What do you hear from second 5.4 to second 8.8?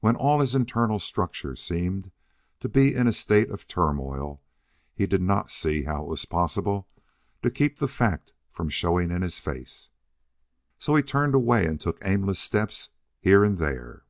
see how it was possible to keep the fact from